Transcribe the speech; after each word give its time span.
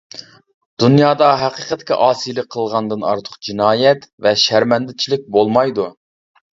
دۇنيادا 0.83 1.27
ھەقىقەتكە 1.41 1.99
ئاسىيلىق 2.07 2.49
قىلغاندىن 2.57 3.07
ئارتۇق 3.13 3.39
جىنايەت 3.51 4.13
ۋە 4.29 4.35
شەرمەندىچىلىك 4.49 5.33
بولمايدۇ. 5.41 5.93